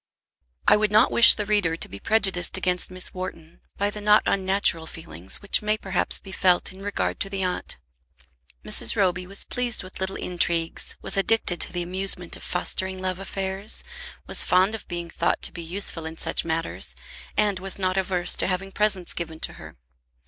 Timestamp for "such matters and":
16.17-17.59